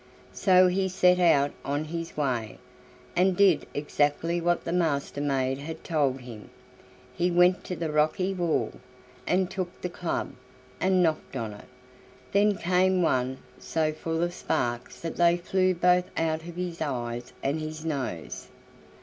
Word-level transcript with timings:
So 0.33 0.65
he 0.67 0.89
set 0.89 1.19
out 1.19 1.51
on 1.63 1.83
his 1.85 2.17
way, 2.17 2.57
and 3.15 3.37
did 3.37 3.67
exactly 3.75 4.41
what 4.41 4.63
the 4.63 4.71
Master 4.73 5.21
maid 5.21 5.59
had 5.59 5.83
told 5.83 6.21
him. 6.21 6.49
He 7.13 7.29
went 7.29 7.63
to 7.65 7.75
the 7.75 7.91
rocky 7.91 8.33
wall, 8.33 8.73
and 9.27 9.51
took 9.51 9.79
the 9.79 9.89
club, 9.91 10.33
and 10.79 11.03
knocked 11.03 11.35
on 11.35 11.53
it. 11.53 11.67
Then 12.31 12.55
came 12.55 13.03
one 13.03 13.37
so 13.59 13.91
full 13.93 14.23
of 14.23 14.33
sparks 14.33 14.99
that 15.01 15.17
they 15.17 15.37
flew 15.37 15.75
both 15.75 16.09
out 16.17 16.47
of 16.47 16.55
his 16.55 16.81
eyes 16.81 17.31
and 17.43 17.59
his 17.59 17.85
nose. 17.85 18.47